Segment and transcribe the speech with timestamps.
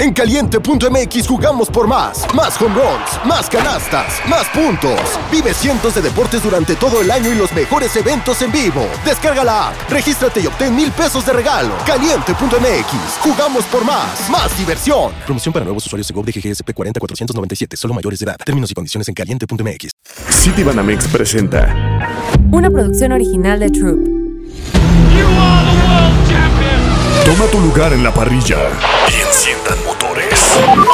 [0.00, 2.24] En caliente.mx jugamos por más.
[2.34, 4.98] Más home runs, más canastas, más puntos.
[5.30, 8.88] Vive cientos de deportes durante todo el año y los mejores eventos en vivo.
[9.04, 11.74] Descarga la app, regístrate y obtén mil pesos de regalo.
[11.84, 14.30] Caliente.mx, jugamos por más.
[14.30, 15.12] Más diversión.
[15.26, 18.36] Promoción para nuevos usuarios de GOV de GGSP 40497, solo mayores de edad.
[18.42, 19.90] Términos y condiciones en caliente.mx.
[20.30, 21.76] Citibanamex presenta
[22.50, 24.20] Una producción original de Troop.
[27.24, 28.56] Toma tu lugar en la parrilla
[29.08, 29.89] y enciendan.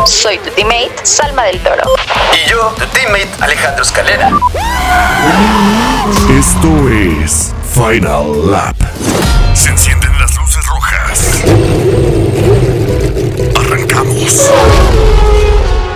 [0.07, 1.83] Soy tu teammate, Salma del Toro.
[2.35, 4.31] Y yo, tu teammate Alejandro Escalera.
[6.31, 8.77] Esto es Final Lap.
[9.55, 11.43] Se encienden las luces rojas.
[13.59, 14.51] Arrancamos.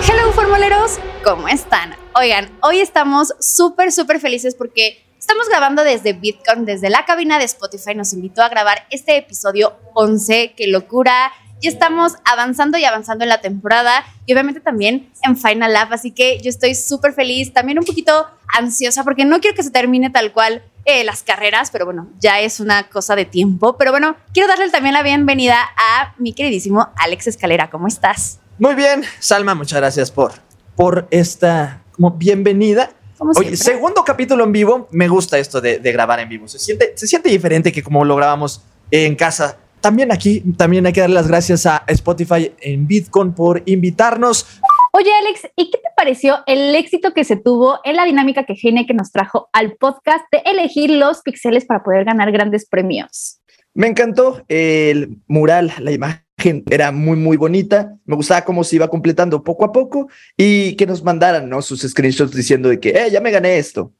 [0.07, 1.95] Hello, formuleros, ¿cómo están?
[2.15, 7.45] Oigan, hoy estamos súper, súper felices porque estamos grabando desde Bitcoin, desde la cabina de
[7.45, 7.93] Spotify.
[7.93, 10.55] Nos invitó a grabar este episodio 11.
[10.57, 11.31] ¡Qué locura!
[11.61, 15.93] Ya estamos avanzando y avanzando en la temporada y obviamente también en Final Lap.
[15.93, 19.69] Así que yo estoy súper feliz, también un poquito ansiosa porque no quiero que se
[19.69, 23.77] termine tal cual eh, las carreras, pero bueno, ya es una cosa de tiempo.
[23.77, 27.69] Pero bueno, quiero darle también la bienvenida a mi queridísimo Alex Escalera.
[27.69, 28.39] ¿Cómo estás?
[28.57, 30.33] Muy bien, Salma, muchas gracias por,
[30.75, 32.91] por esta como bienvenida.
[33.19, 34.87] Como Oye, segundo capítulo en vivo.
[34.91, 36.47] Me gusta esto de, de grabar en vivo.
[36.47, 39.57] Se siente, se siente diferente que como lo grabamos en casa.
[39.81, 44.45] También aquí, también hay que darle las gracias a Spotify en Bitcoin por invitarnos.
[44.93, 48.53] Oye, Alex, ¿y qué te pareció el éxito que se tuvo en la dinámica que
[48.53, 53.39] Heineken nos trajo al podcast de elegir los pixeles para poder ganar grandes premios?
[53.73, 57.95] Me encantó el mural, la imagen era muy, muy bonita.
[58.05, 61.61] Me gustaba cómo se iba completando poco a poco y que nos mandaran ¿no?
[61.61, 63.93] sus screenshots diciendo de que, eh, ya me gané esto.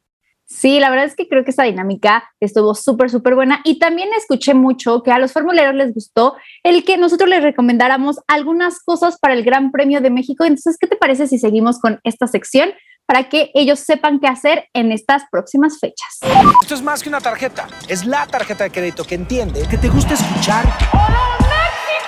[0.52, 3.61] Sí, la verdad es que creo que esta dinámica estuvo súper, súper buena.
[3.63, 8.17] Y también escuché mucho que a los formuleros les gustó el que nosotros les recomendáramos
[8.27, 10.44] algunas cosas para el Gran Premio de México.
[10.44, 12.69] Entonces, ¿qué te parece si seguimos con esta sección
[13.05, 16.19] para que ellos sepan qué hacer en estas próximas fechas?
[16.61, 19.89] Esto es más que una tarjeta, es la tarjeta de crédito que entiende que te
[19.89, 20.66] gusta escuchar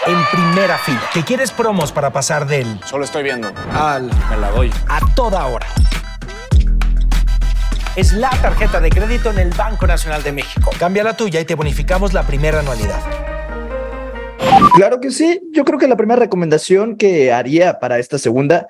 [0.05, 3.51] en primera fila, que quieres promos para pasar del Solo estoy viendo.
[3.73, 4.69] al Me la doy.
[4.89, 5.65] a toda hora.
[7.95, 10.71] Es la tarjeta de crédito en el Banco Nacional de México.
[10.79, 12.99] Cambia la tuya y te bonificamos la primera anualidad.
[14.75, 15.41] Claro que sí.
[15.51, 18.67] Yo creo que la primera recomendación que haría para esta segunda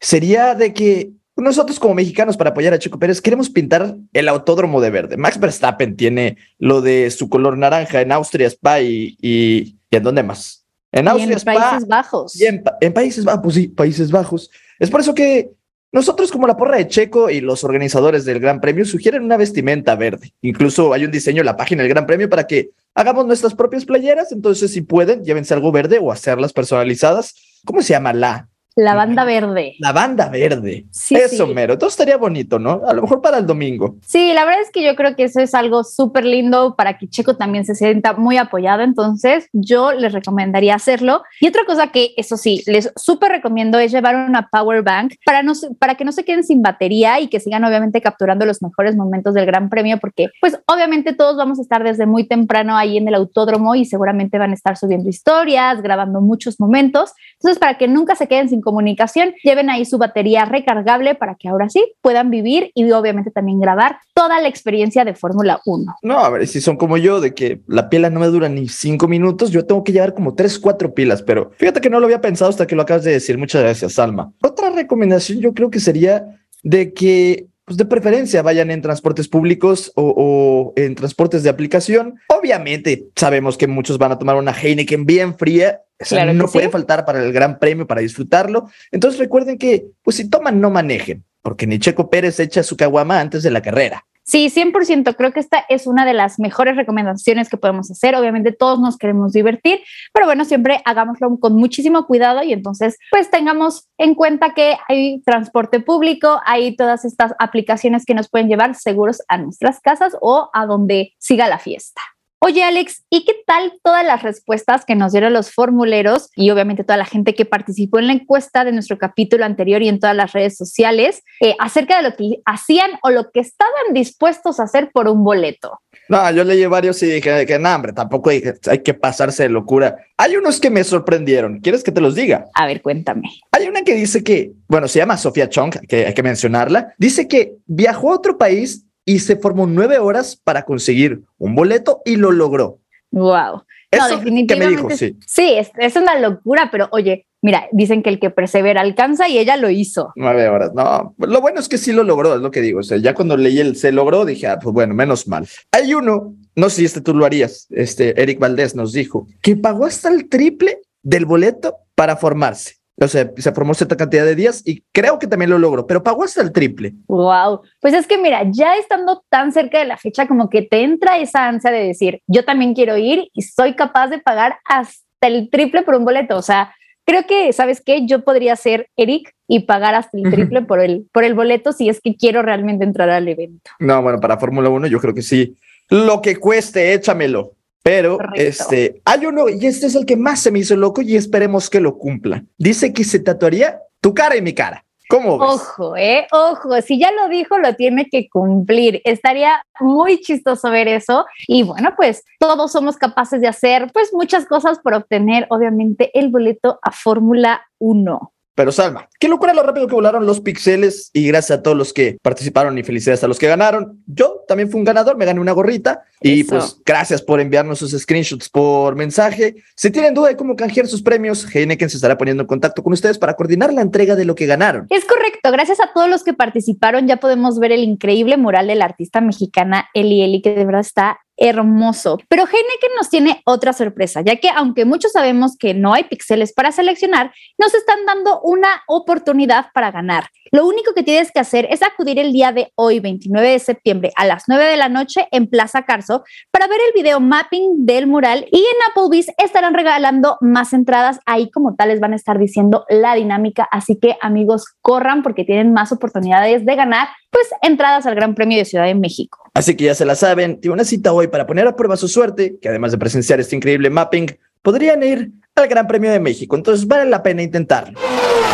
[0.00, 4.80] sería de que nosotros como mexicanos para apoyar a Chico Pérez queremos pintar el autódromo
[4.80, 5.16] de verde.
[5.16, 10.02] Max Verstappen tiene lo de su color naranja en Austria, Spa y, y, ¿y en
[10.04, 10.64] dónde más?
[10.92, 12.40] En Y Austria, en Spa Países Bajos.
[12.40, 14.50] y en, pa- en Países Bajos, pues sí, Países Bajos.
[14.78, 15.50] Es por eso que
[15.92, 19.94] nosotros como la porra de Checo y los organizadores del Gran Premio sugieren una vestimenta
[19.94, 20.32] verde.
[20.40, 23.84] Incluso hay un diseño en la página del Gran Premio para que hagamos nuestras propias
[23.84, 24.32] playeras.
[24.32, 27.34] Entonces, si pueden, llévense algo verde o hacerlas personalizadas.
[27.66, 28.14] ¿Cómo se llama?
[28.14, 29.74] La, La banda verde.
[29.78, 30.86] la banda verde.
[30.90, 31.54] Sí, eso, sí.
[31.54, 31.74] mero.
[31.74, 32.82] Entonces estaría bonito, ¿no?
[32.86, 33.96] A lo mejor para el domingo.
[34.06, 37.08] Sí, la verdad es que yo creo que eso es algo súper lindo para que
[37.08, 38.82] Checo también se sienta muy apoyado.
[38.82, 41.22] Entonces, yo les recomendaría hacerlo.
[41.40, 45.42] Y otra cosa que, eso sí, les súper recomiendo es llevar una power bank para,
[45.42, 48.96] no, para que no se queden sin batería y que sigan obviamente capturando los mejores
[48.96, 52.96] momentos del Gran Premio, porque pues obviamente todos vamos a estar desde muy temprano ahí
[52.96, 57.12] en el autódromo y seguramente van a estar subiendo historias, grabando muchos momentos.
[57.34, 61.48] Entonces, para que nunca se queden sin comunicación, lleven ahí su batería recargable para que
[61.48, 65.96] ahora sí puedan vivir y obviamente también grabar toda la experiencia de Fórmula 1.
[66.02, 68.68] No, a ver, si son como yo, de que la pila no me dura ni
[68.68, 72.06] cinco minutos, yo tengo que llevar como tres, cuatro pilas, pero fíjate que no lo
[72.06, 73.38] había pensado hasta que lo acabas de decir.
[73.38, 74.32] Muchas gracias, Salma.
[74.42, 79.92] Otra recomendación yo creo que sería de que, pues de preferencia, vayan en transportes públicos
[79.94, 82.20] o, o en transportes de aplicación.
[82.28, 85.80] Obviamente sabemos que muchos van a tomar una Heineken bien fría.
[85.96, 86.52] Claro no sí.
[86.52, 88.68] puede faltar para el gran premio, para disfrutarlo.
[88.90, 93.20] Entonces recuerden que, pues si toman, no manejen, porque ni Checo Pérez echa su caguama
[93.20, 94.04] antes de la carrera.
[94.24, 95.16] Sí, 100%.
[95.16, 98.14] Creo que esta es una de las mejores recomendaciones que podemos hacer.
[98.14, 99.80] Obviamente todos nos queremos divertir,
[100.12, 105.20] pero bueno, siempre hagámoslo con muchísimo cuidado y entonces pues tengamos en cuenta que hay
[105.22, 110.50] transporte público, hay todas estas aplicaciones que nos pueden llevar seguros a nuestras casas o
[110.52, 112.00] a donde siga la fiesta.
[112.44, 116.82] Oye, Alex, ¿y qué tal todas las respuestas que nos dieron los formuleros y obviamente
[116.82, 120.16] toda la gente que participó en la encuesta de nuestro capítulo anterior y en todas
[120.16, 124.64] las redes sociales eh, acerca de lo que hacían o lo que estaban dispuestos a
[124.64, 125.78] hacer por un boleto?
[126.08, 129.48] No, yo leí varios y dije que no, hombre, tampoco hay, hay que pasarse de
[129.48, 129.98] locura.
[130.16, 131.60] Hay unos que me sorprendieron.
[131.60, 132.46] ¿Quieres que te los diga?
[132.54, 133.30] A ver, cuéntame.
[133.52, 136.92] Hay una que dice que, bueno, se llama Sofía Chong, que hay que mencionarla.
[136.98, 142.02] Dice que viajó a otro país y se formó nueve horas para conseguir un boleto
[142.04, 142.78] y lo logró.
[143.10, 143.64] Wow.
[143.90, 144.76] Eso no, que me definitivamente.
[144.76, 145.18] dijo, sí.
[145.26, 149.36] sí, es, es una locura, pero oye, mira, dicen que el que persevera alcanza y
[149.38, 150.12] ella lo hizo.
[150.16, 151.14] Nueve horas, no.
[151.18, 152.80] Lo bueno es que sí lo logró, es lo que digo.
[152.80, 155.46] O sea, ya cuando leí el se logró, dije, ah, pues bueno, menos mal.
[155.72, 159.56] Hay uno, no sé si este tú lo harías, este Eric Valdés nos dijo que
[159.56, 162.76] pagó hasta el triple del boleto para formarse.
[163.00, 166.02] O sea, se formó cierta cantidad de días y creo que también lo logró, pero
[166.02, 166.92] pagó hasta el triple.
[167.08, 167.62] Wow.
[167.80, 171.18] Pues es que mira, ya estando tan cerca de la fecha, como que te entra
[171.18, 175.48] esa ansia de decir, yo también quiero ir y soy capaz de pagar hasta el
[175.50, 176.36] triple por un boleto.
[176.36, 176.74] O sea,
[177.04, 178.06] creo que, ¿sabes qué?
[178.06, 181.88] Yo podría ser Eric y pagar hasta el triple por el, por el boleto si
[181.88, 183.70] es que quiero realmente entrar al evento.
[183.80, 185.56] No, bueno, para Fórmula 1 yo creo que sí.
[185.88, 187.52] Lo que cueste, échamelo.
[187.82, 188.40] Pero Correcto.
[188.40, 191.68] este, hay uno, y este es el que más se me hizo loco y esperemos
[191.68, 192.44] que lo cumpla.
[192.56, 194.84] Dice que se tatuaría tu cara y mi cara.
[195.12, 195.50] ¿Cómo ves?
[195.50, 199.02] Ojo, eh, ojo, si ya lo dijo, lo tiene que cumplir.
[199.04, 201.26] Estaría muy chistoso ver eso.
[201.46, 206.30] Y bueno, pues todos somos capaces de hacer pues muchas cosas por obtener, obviamente, el
[206.30, 208.31] boleto a Fórmula 1.
[208.54, 211.92] Pero Salma, qué locura lo rápido que volaron los pixeles y gracias a todos los
[211.92, 214.02] que participaron y felicidades a los que ganaron.
[214.06, 217.92] Yo también fui un ganador, me gané una gorrita y pues gracias por enviarnos sus
[217.92, 219.56] screenshots por mensaje.
[219.74, 222.92] Si tienen duda de cómo canjear sus premios, Heineken se estará poniendo en contacto con
[222.92, 224.86] ustedes para coordinar la entrega de lo que ganaron.
[224.90, 228.74] Es correcto, gracias a todos los que participaron ya podemos ver el increíble mural de
[228.74, 232.18] la artista mexicana Eli Eli, que de verdad está hermoso.
[232.28, 236.52] Pero Heineken nos tiene otra sorpresa, ya que aunque muchos sabemos que no hay píxeles
[236.52, 240.26] para seleccionar, nos están dando una oportunidad para ganar.
[240.50, 244.12] Lo único que tienes que hacer es acudir el día de hoy, 29 de septiembre,
[244.16, 248.06] a las 9 de la noche en Plaza Carso para ver el video mapping del
[248.06, 251.20] mural y en Applebee's estarán regalando más entradas.
[251.24, 255.44] Ahí como tal les van a estar diciendo la dinámica, así que amigos, corran porque
[255.44, 259.50] tienen más oportunidades de ganar pues entradas al Gran Premio de Ciudad de México.
[259.54, 262.06] Así que ya se la saben, tiene una cita hoy para poner a prueba su
[262.06, 266.54] suerte, que además de presenciar este increíble mapping, podrían ir al Gran Premio de México.
[266.56, 267.98] Entonces vale la pena intentarlo.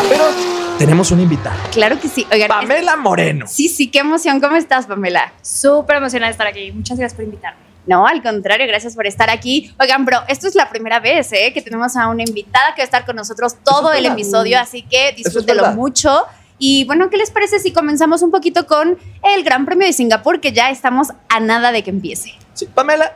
[0.09, 0.23] Pero
[0.77, 1.55] tenemos un invitado.
[1.71, 2.25] Claro que sí.
[2.31, 3.45] Oigan, Pamela Moreno.
[3.47, 4.39] sí, sí, qué emoción.
[4.39, 5.33] ¿Cómo estás, Pamela?
[5.41, 6.71] Súper emocionada de estar aquí.
[6.71, 7.59] Muchas gracias por invitarme.
[7.85, 9.73] No, al contrario, gracias por estar aquí.
[9.79, 11.51] Oigan, bro, esto es la primera vez ¿eh?
[11.53, 14.19] que tenemos a una invitada que va a estar con nosotros todo es el verdad.
[14.19, 15.75] episodio, así que es disfrútelo verdad.
[15.75, 16.21] mucho.
[16.59, 20.39] Y bueno, ¿qué les parece si comenzamos un poquito con el Gran Premio de Singapur,
[20.41, 22.33] que ya estamos a nada de que empiece?
[22.53, 23.15] Sí, Pamela,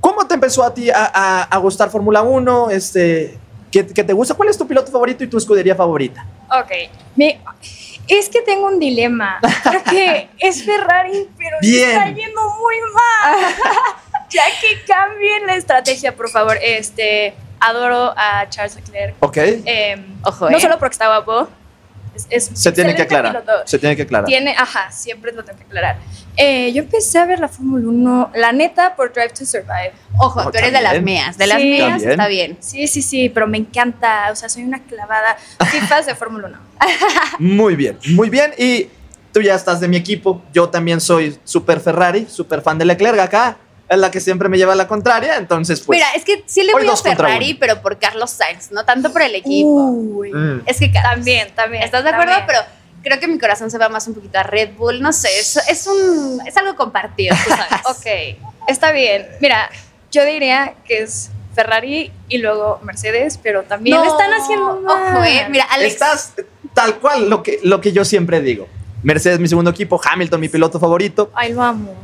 [0.00, 2.70] ¿cómo te empezó a ti a, a- a gustar Fórmula 1?
[2.70, 3.38] Este,
[3.70, 4.34] ¿qué, qué te gusta?
[4.34, 6.26] ¿Cuál es tu piloto favorito y tu escudería favorita?
[6.50, 6.72] Ok.
[7.14, 7.40] Me-
[8.08, 9.38] es que tengo un dilema.
[9.62, 11.90] Creo que es Ferrari, pero Bien.
[11.90, 13.54] está yendo muy mal.
[14.30, 16.58] ya que cambien la estrategia, por favor.
[16.60, 19.14] Este, adoro a Charles Leclerc.
[19.20, 19.36] Ok.
[19.36, 20.60] Em, Ojo, no ¿eh?
[20.60, 21.48] solo porque está guapo.
[22.28, 23.32] Es, Se tiene que aclarar.
[23.42, 23.62] piloto.
[23.66, 24.26] Se tiene que aclarar.
[24.26, 25.96] Tiene, ajá, siempre lo tengo que aclarar.
[26.36, 29.92] Eh, yo empecé a ver la Fórmula 1, la neta, por Drive to Survive.
[30.18, 31.38] Ojo, Oh, tú eres de las mías.
[31.38, 31.68] De las Sí.
[31.70, 32.10] mías También.
[32.10, 32.56] está bien.
[32.60, 34.28] Sí, sí, sí, pero me encanta.
[34.32, 35.36] O sea, soy una clavada.
[35.70, 36.58] FIFAs de Fórmula 1.
[37.38, 38.52] Muy bien, muy bien.
[38.56, 38.88] Y
[39.32, 40.42] tú ya estás de mi equipo.
[40.52, 43.56] Yo también soy super Ferrari, super fan de Leclerc acá.
[43.90, 45.36] Es la que siempre me lleva a la contraria.
[45.36, 45.98] Entonces, pues.
[45.98, 49.20] Mira, es que sí le voy a Ferrari, pero por Carlos Sainz, no tanto por
[49.20, 49.90] el equipo.
[49.90, 50.32] Uy.
[50.32, 50.62] mm.
[50.66, 51.82] Es que Carlos, También, también.
[51.82, 52.32] ¿Estás de acuerdo?
[52.32, 52.46] también.
[52.46, 52.60] Pero
[53.02, 55.02] creo que mi corazón se va más un poquito a Red Bull.
[55.02, 57.66] No sé, es, es un es algo compartido, tú sabes.
[57.86, 58.38] Ok,
[58.68, 59.26] está bien.
[59.40, 59.68] Mira,
[60.12, 65.16] yo diría que es Ferrari y luego Mercedes, pero también No, están haciendo mal.
[65.16, 65.46] Ojo, eh.
[65.50, 65.94] Mira, Alex.
[65.94, 66.32] Estás
[66.74, 68.68] tal cual lo que, lo que yo siempre digo.
[69.02, 70.00] Mercedes, mi segundo equipo.
[70.02, 71.32] Hamilton, mi piloto favorito.
[71.34, 71.96] Ay, lo amo.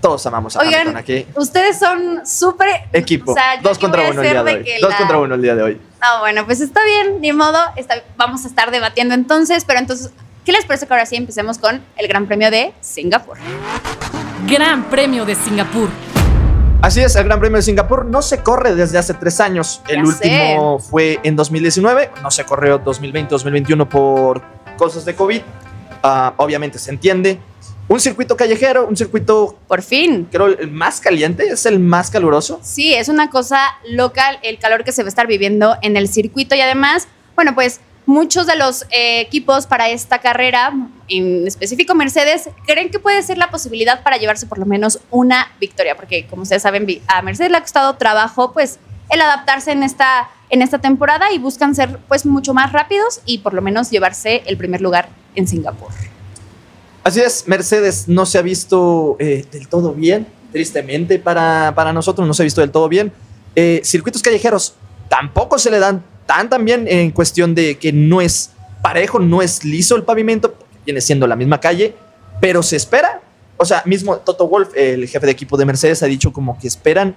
[0.00, 1.26] Todos amamos a Oigan, Hamilton aquí.
[1.36, 2.68] Ustedes son súper.
[2.92, 3.32] Equipo.
[3.32, 4.64] o sea, Dos contra uno el día de de hoy.
[4.64, 5.80] que Dos la- contra uno el día de hoy.
[6.00, 7.58] Ah, bueno, pues está bien, ni modo.
[7.76, 10.10] está- vamos a estar debatiendo entonces, pero entonces,
[10.46, 13.36] ¿qué les parece que ahora sí empecemos con el Gran Premio de Singapur?
[14.46, 15.88] Gran Premio de Singapur.
[16.82, 19.82] Así es, el Gran Premio de Singapur no se corre desde hace tres años.
[19.86, 24.40] El último fue en 2019, no se corrió 2020-2021 por
[24.78, 25.42] cosas de COVID.
[26.02, 27.38] Ah, obviamente se entiende.
[27.88, 30.28] Un circuito callejero, un circuito, Por fin.
[30.30, 32.60] creo, el más caliente, es el más caluroso.
[32.62, 36.08] Sí, es una cosa local el calor que se va a estar viviendo en el
[36.08, 40.72] circuito y además, bueno, pues muchos de los eh, equipos para esta carrera,
[41.08, 45.50] en específico Mercedes, creen que puede ser la posibilidad para llevarse por lo menos una
[45.60, 48.78] victoria, porque como ustedes saben, a Mercedes le ha costado trabajo, pues,
[49.10, 53.38] el adaptarse en esta, en esta temporada y buscan ser, pues, mucho más rápidos y
[53.38, 55.90] por lo menos llevarse el primer lugar en Singapur.
[57.02, 62.26] Así es, Mercedes no se ha visto eh, del todo bien, tristemente para, para nosotros
[62.26, 63.12] no se ha visto del todo bien.
[63.56, 64.74] Eh, circuitos callejeros
[65.08, 68.50] tampoco se le dan tan tan bien en cuestión de que no es
[68.82, 70.54] parejo, no es liso el pavimento,
[70.84, 71.94] viene siendo la misma calle,
[72.40, 73.22] pero se espera.
[73.56, 76.68] O sea, mismo Toto Wolf, el jefe de equipo de Mercedes, ha dicho como que
[76.68, 77.14] esperan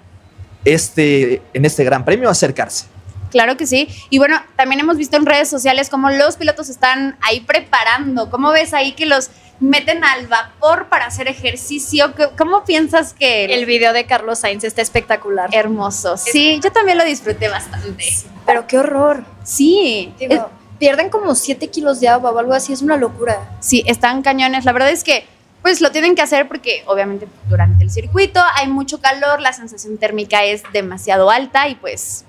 [0.66, 2.86] este, en este gran premio acercarse.
[3.34, 3.90] Claro que sí.
[4.10, 8.30] Y bueno, también hemos visto en redes sociales cómo los pilotos están ahí preparando.
[8.30, 12.14] ¿Cómo ves ahí que los meten al vapor para hacer ejercicio?
[12.16, 15.50] ¿Qué- ¿Cómo piensas que El video de Carlos Sainz está espectacular.
[15.52, 16.16] hermoso?
[16.16, 18.06] Sí, yo también lo disfruté bastante.
[18.46, 19.24] Pero qué horror.
[19.44, 20.42] Sí, Digo, es-
[20.80, 23.40] pierden como 7 kilos de agua o algo así, es una locura.
[23.62, 24.64] sí, están cañones.
[24.66, 25.26] La verdad es que
[25.62, 29.98] pues lo tienen que hacer porque obviamente durante el circuito hay mucho calor, la sensación
[29.98, 32.26] térmica es demasiado alta y pues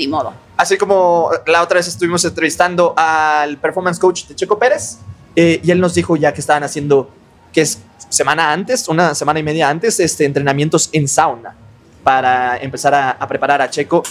[0.00, 0.32] ni modo.
[0.56, 4.98] Así como la otra vez estuvimos entrevistando al performance coach de Checo Pérez
[5.36, 7.10] eh, y él nos dijo ya que estaban haciendo,
[7.52, 7.78] que es
[8.08, 11.54] semana antes, una semana y media antes, este, entrenamientos en sauna
[12.02, 14.02] para empezar a, a preparar a Checo.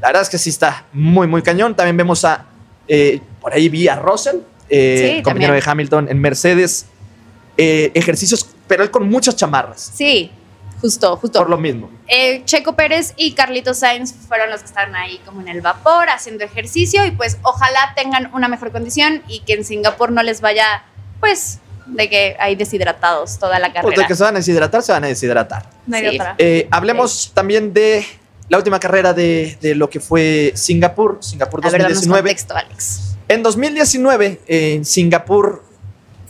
[0.00, 1.74] La verdad es que sí está muy, muy cañón.
[1.76, 2.46] También vemos a,
[2.88, 4.36] eh, por ahí vi a Russell,
[4.68, 5.64] eh, Sí, compañero también.
[5.64, 6.86] de Hamilton en Mercedes,
[7.56, 10.30] eh, ejercicios, pero él con muchas chamarras, Sí,
[10.82, 11.38] justo, justo.
[11.38, 11.88] por lo mismo.
[12.08, 16.10] Eh, Checo Pérez y Carlitos Sainz fueron los que estaban ahí como en el vapor
[16.10, 20.42] haciendo ejercicio y pues ojalá tengan una mejor condición y que en Singapur no les
[20.42, 20.84] vaya
[21.20, 24.02] pues de que hay deshidratados toda la Pues carrera.
[24.02, 25.70] de que se van a deshidratar, se van a deshidratar.
[25.86, 26.14] No hay Sí.
[26.16, 26.34] otra.
[26.38, 28.04] Eh, hablemos también de
[28.48, 32.20] la última carrera de, de lo que fue Singapur, Singapur A ver, 2019.
[32.22, 33.16] contexto, Alex.
[33.28, 35.64] En 2019, en Singapur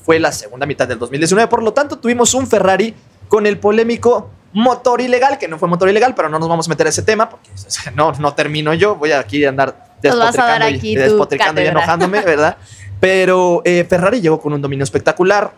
[0.05, 2.95] fue la segunda mitad del 2019, por lo tanto tuvimos un Ferrari
[3.29, 6.71] con el polémico motor ilegal, que no fue motor ilegal, pero no nos vamos a
[6.71, 7.51] meter a ese tema, porque
[7.95, 12.21] no, no termino yo, voy aquí a andar despotricando, y, aquí tu despotricando y enojándome,
[12.21, 12.57] ¿verdad?
[13.01, 15.53] Pero eh, Ferrari llegó con un dominio espectacular.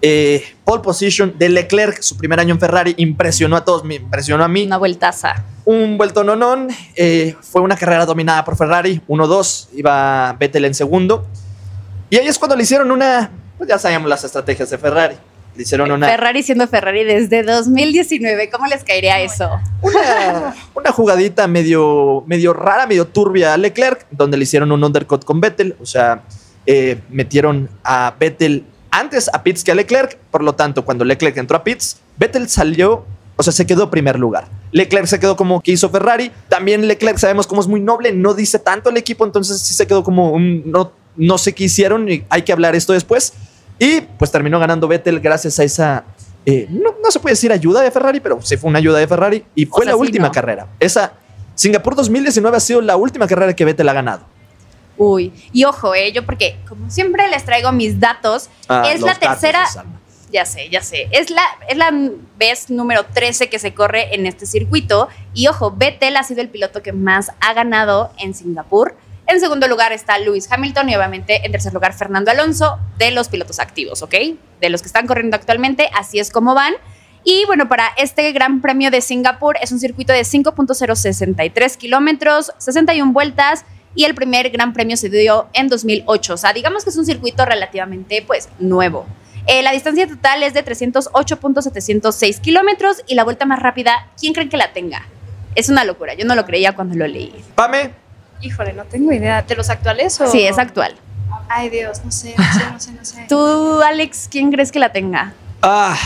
[0.00, 4.44] Eh, pole position de Leclerc, su primer año en Ferrari, impresionó a todos, me impresionó
[4.44, 5.44] a mí Una vueltaza.
[5.64, 6.68] un vuelto nonón.
[6.94, 11.26] eh, fue una carrera dominada por Ferrari, 1-2, iba Vettel en segundo.
[12.10, 15.16] Y ahí es cuando le hicieron una, pues ya sabíamos las estrategias de Ferrari.
[15.58, 19.50] Le hicieron una, Ferrari siendo Ferrari desde 2019, ¿cómo les caería eso?
[19.82, 25.24] una, una jugadita medio, medio rara, medio turbia a Leclerc, donde le hicieron un undercut
[25.24, 25.74] con Vettel.
[25.82, 26.22] O sea,
[26.64, 30.16] eh, metieron a Vettel antes a Pitts que a Leclerc.
[30.30, 34.16] Por lo tanto, cuando Leclerc entró a Pitts, Vettel salió, o sea, se quedó primer
[34.16, 34.46] lugar.
[34.70, 36.30] Leclerc se quedó como que hizo Ferrari.
[36.48, 39.88] También Leclerc sabemos cómo es muy noble, no dice tanto el equipo, entonces sí se
[39.88, 43.32] quedó como un no, no sé qué hicieron y hay que hablar esto después.
[43.78, 46.04] Y pues terminó ganando Vettel gracias a esa,
[46.44, 49.06] eh, no, no se puede decir ayuda de Ferrari, pero sí fue una ayuda de
[49.06, 50.32] Ferrari y fue sea, la sí, última no.
[50.32, 50.66] carrera.
[50.80, 51.12] Esa
[51.54, 54.22] Singapur 2019 ha sido la última carrera que Vettel ha ganado.
[54.96, 59.14] Uy, y ojo, eh, yo porque como siempre les traigo mis datos, Ah, es la
[59.14, 59.64] tercera,
[60.32, 61.92] ya sé, ya sé, es la, es la
[62.36, 66.48] vez número 13 que se corre en este circuito y ojo, Vettel ha sido el
[66.48, 68.96] piloto que más ha ganado en Singapur.
[69.28, 73.28] En segundo lugar está Lewis Hamilton y obviamente en tercer lugar Fernando Alonso de los
[73.28, 74.14] pilotos activos, ¿ok?
[74.58, 76.72] De los que están corriendo actualmente, así es como van.
[77.24, 83.12] Y bueno, para este Gran Premio de Singapur es un circuito de 5.063 kilómetros, 61
[83.12, 86.32] vueltas y el primer Gran Premio se dio en 2008.
[86.32, 89.04] O sea, digamos que es un circuito relativamente, pues, nuevo.
[89.46, 94.48] Eh, la distancia total es de 308.706 kilómetros y la vuelta más rápida, ¿quién creen
[94.48, 95.06] que la tenga?
[95.54, 97.34] Es una locura, yo no lo creía cuando lo leí.
[97.54, 98.07] Pame,
[98.40, 99.42] Híjole, no tengo idea.
[99.42, 100.30] ¿De los actuales o...?
[100.30, 100.94] Sí, es actual.
[101.48, 103.26] Ay, Dios, no sé, no sé, no sé, no sé.
[103.28, 105.32] Tú, Alex, ¿quién crees que la tenga?
[105.62, 105.96] ah,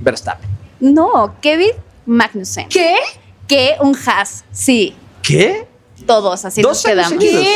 [0.00, 0.48] Verstappen.
[0.80, 1.72] No, Kevin
[2.06, 2.68] Magnussen.
[2.68, 2.96] ¿Qué?
[3.46, 5.66] Que un Haas, sí, ¿Qué?
[6.06, 7.10] todos, así nos quedamos.
[7.10, 7.46] seguidos.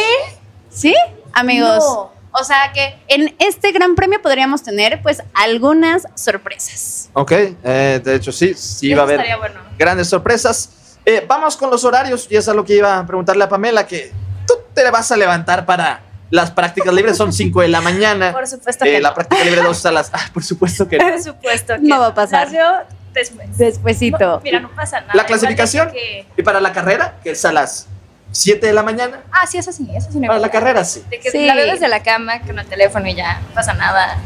[0.70, 0.94] ¿Sí?
[1.32, 1.78] Amigos.
[1.78, 2.12] No.
[2.36, 7.08] O sea que en este gran premio podríamos tener pues algunas sorpresas.
[7.12, 9.60] Ok, eh, de hecho sí, sí Eso va a haber estaría bueno.
[9.78, 10.68] grandes sorpresas.
[11.06, 13.86] Eh, vamos con los horarios, y es a lo que iba a preguntarle a Pamela,
[13.86, 14.10] que
[14.46, 18.32] tú te vas a levantar para las prácticas libres, son 5 de la mañana.
[18.32, 19.14] Por supuesto Eh, que la no.
[19.14, 20.10] práctica libre 2 a las...
[20.12, 21.08] Ah, por supuesto que no.
[21.08, 22.46] Por supuesto que No va a pasar.
[22.46, 22.64] Nació
[23.12, 23.56] después.
[23.58, 24.18] Despuésito.
[24.18, 25.12] No, mira, no pasa nada.
[25.14, 27.86] La clasificación que- y para la carrera, que es a las
[28.32, 29.20] 7 de la mañana.
[29.30, 30.18] Ah, sí, eso sí, eso sí.
[30.18, 31.04] no Para la carrera, sí.
[31.10, 31.46] De que Sí.
[31.46, 34.16] la veo desde la cama con el teléfono y ya, no pasa nada.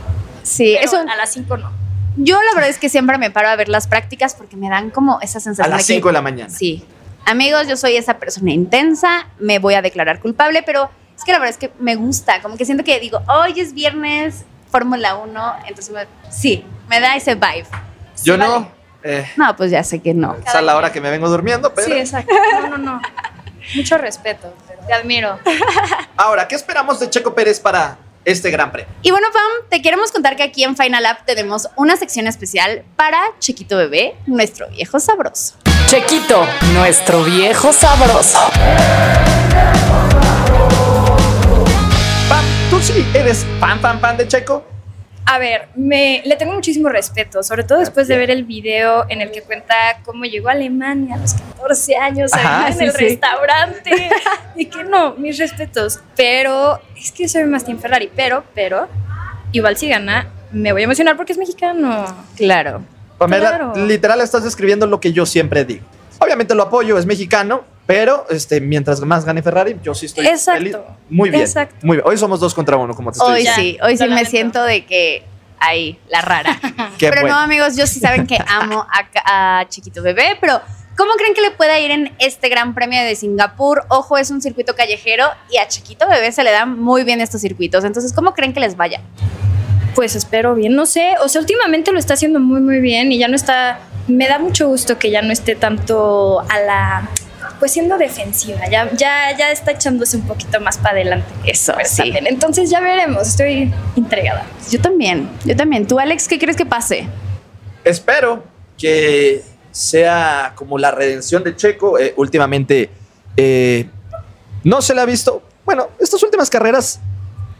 [0.44, 1.10] Sí, Pero eso.
[1.12, 1.70] a las 5 no.
[2.20, 4.90] Yo la verdad es que siempre me paro a ver las prácticas porque me dan
[4.90, 6.50] como esa A sensación las de que 5 de la mañana.
[6.50, 6.84] Sí.
[7.26, 11.38] Amigos, yo soy esa persona intensa, me voy a declarar culpable, pero es que la
[11.38, 15.54] verdad es que me gusta, como que siento que digo, hoy es viernes, Fórmula 1,
[15.66, 17.66] entonces me- sí, me da ese vibe.
[18.24, 18.50] Yo Sí, no.
[18.50, 18.66] vale.
[19.04, 20.36] eh, No, pues ya sé que no.
[20.36, 21.86] es a la hora que me vengo durmiendo, pero...
[21.86, 22.34] Sí, exacto.
[22.62, 23.00] No, no, no.
[23.76, 25.38] Mucho respeto, pero te admiro.
[26.16, 28.92] Ahora, ¿qué esperamos de Checo Pérez para este Gran Premio?
[29.02, 32.84] Y bueno, Pam, te queremos contar que aquí en Final App tenemos una sección especial
[32.96, 35.54] para Chiquito Bebé, nuestro viejo sabroso.
[35.86, 38.38] Chequito, nuestro viejo sabroso.
[42.28, 44.77] Pam, ¿tú sí eres fan, fan, fan de Checo?
[45.30, 49.20] A ver, me, le tengo muchísimo respeto, sobre todo después de ver el video en
[49.20, 52.92] el que cuenta cómo llegó a Alemania a los 14 años Ajá, en sí, el
[52.92, 52.98] sí.
[53.04, 53.90] restaurante.
[54.56, 56.00] y que no, mis respetos.
[56.16, 58.10] Pero es que soy más Team Ferrari.
[58.16, 58.88] Pero, pero,
[59.52, 62.06] igual si gana, me voy a emocionar porque es mexicano.
[62.36, 62.82] Claro.
[63.18, 63.72] Pamela, Claro.
[63.86, 65.84] literal estás describiendo lo que yo siempre digo.
[66.20, 70.58] Obviamente lo apoyo, es mexicano, pero este, mientras más gane Ferrari, yo sí estoy Exacto.
[70.58, 70.76] feliz.
[71.08, 71.40] Muy bien.
[71.40, 71.86] Exacto.
[71.86, 72.06] Muy bien.
[72.06, 73.62] Hoy somos dos contra uno, como te estoy Hoy diciendo.
[73.62, 75.24] sí, hoy sí me siento de que
[75.58, 76.60] ahí, la rara.
[76.98, 77.36] Qué pero bueno.
[77.36, 78.86] no, amigos, yo sí saben que amo
[79.24, 80.60] a, a Chiquito Bebé, pero
[80.98, 83.86] ¿cómo creen que le pueda ir en este Gran Premio de Singapur?
[83.88, 87.40] Ojo, es un circuito callejero y a Chiquito Bebé se le dan muy bien estos
[87.40, 87.84] circuitos.
[87.84, 89.00] Entonces, ¿cómo creen que les vaya?
[89.94, 93.18] Pues espero bien, no sé, o sea, últimamente lo está haciendo muy muy bien y
[93.18, 97.08] ya no está, me da mucho gusto que ya no esté tanto a la,
[97.58, 101.28] pues siendo defensiva, ya, ya, ya está echándose un poquito más para adelante.
[101.44, 102.12] Eso, sí.
[102.14, 104.46] Entonces ya veremos, estoy entregada.
[104.70, 105.86] Yo también, yo también.
[105.86, 107.08] ¿Tú, Alex, qué crees que pase?
[107.84, 108.44] Espero
[108.76, 111.98] que sea como la redención de Checo.
[111.98, 112.90] Eh, últimamente
[113.36, 113.86] eh,
[114.64, 115.42] no se le ha visto.
[115.64, 117.00] Bueno, estas últimas carreras,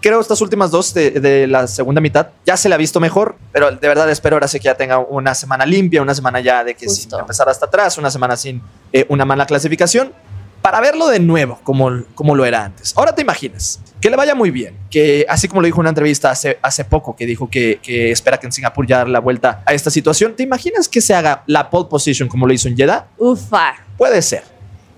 [0.01, 3.37] creo estas últimas dos de, de la segunda mitad, ya se le ha visto mejor.
[3.53, 6.65] Pero de verdad espero ahora sí que ya tenga una semana limpia, una semana ya
[6.65, 8.63] de que sin empezar hasta atrás, una semana sin
[8.93, 10.13] eh, una mala clasificación.
[10.61, 12.93] Para verlo de nuevo como, como lo era antes.
[12.97, 15.91] Ahora te imaginas que le vaya muy bien, que así como lo dijo en una
[15.91, 19.21] entrevista hace, hace poco, que dijo que, que espera que en Singapur ya dar la
[19.21, 22.67] vuelta a esta situación, ¿te imaginas que se haga la pole position como lo hizo
[22.67, 23.07] en Jeddah?
[23.19, 23.75] Ufa.
[23.97, 24.43] Puede ser.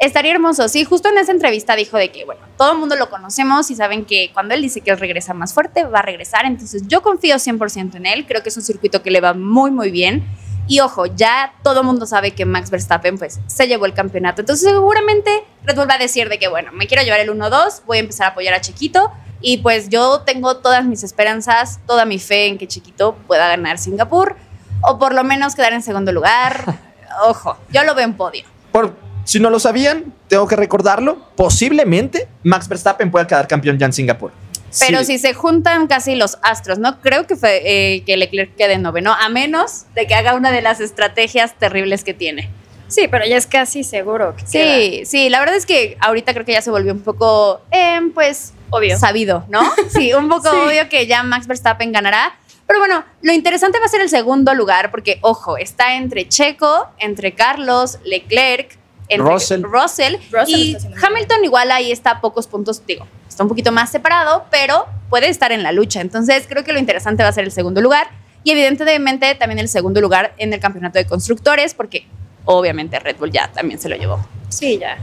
[0.00, 0.66] Estaría hermoso.
[0.70, 3.74] Sí, justo en esa entrevista dijo de que, bueno, todo el mundo lo conocemos y
[3.74, 6.46] saben que cuando él dice que él regresa más fuerte, va a regresar.
[6.46, 8.26] Entonces yo confío 100% en él.
[8.26, 10.26] Creo que es un circuito que le va muy, muy bien.
[10.66, 14.40] Y ojo, ya todo el mundo sabe que Max Verstappen pues se llevó el campeonato.
[14.40, 17.82] Entonces seguramente Red Bull va a decir de que, bueno, me quiero llevar el 1-2,
[17.84, 19.12] voy a empezar a apoyar a Chiquito.
[19.42, 23.76] Y pues yo tengo todas mis esperanzas, toda mi fe en que Chiquito pueda ganar
[23.76, 24.36] Singapur
[24.80, 26.78] o por lo menos quedar en segundo lugar.
[27.26, 28.44] Ojo, yo lo veo en podio.
[28.72, 28.94] Por,
[29.30, 31.18] si no lo sabían, tengo que recordarlo.
[31.36, 34.32] Posiblemente Max Verstappen pueda quedar campeón ya en Singapur.
[34.80, 35.04] Pero Sí.
[35.04, 39.12] si se juntan casi los astros, no creo que, fue, eh, que Leclerc quede noveno,
[39.12, 42.50] a menos de que haga una de las estrategias terribles que tiene.
[42.88, 46.44] Sí, pero ya es casi seguro que Sí, sí, la verdad es que ahorita creo
[46.44, 48.98] que ya se volvió un poco, em, pues, Obvio.
[48.98, 49.60] sabido, ¿no?
[49.92, 50.56] Sí, un poco Sí.
[50.56, 52.34] obvio que ya Max Verstappen ganará.
[52.66, 56.88] Pero bueno, lo interesante va a ser el segundo lugar, porque, ojo, está entre Checo,
[56.98, 58.76] entre Carlos, Leclerc,
[59.18, 59.62] Russell.
[59.62, 63.90] Russell, Russell y Hamilton igual ahí está a pocos puntos, digo, está un poquito más
[63.90, 66.00] separado, pero puede estar en la lucha.
[66.00, 68.08] Entonces creo que lo interesante va a ser el segundo lugar
[68.44, 72.06] y evidentemente también el segundo lugar en el campeonato de constructores, porque
[72.44, 74.24] obviamente Red Bull ya también se lo llevó.
[74.48, 74.96] Sí, ya.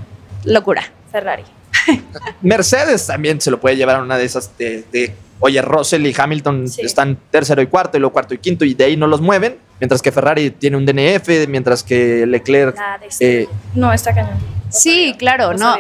[0.44, 0.84] Locura.
[1.12, 1.44] Ferrari.
[2.42, 6.14] Mercedes también se lo puede llevar a una de esas de, de, oye, Russell y
[6.18, 6.82] Hamilton Sí.
[6.82, 9.58] están tercero y cuarto y luego cuarto y quinto y de ahí no los mueven,
[9.80, 12.76] mientras que Ferrari tiene un DNF, mientras que Leclerc...
[13.08, 14.38] Este- eh, No, está cañón.
[14.70, 15.76] Sí, claro, No.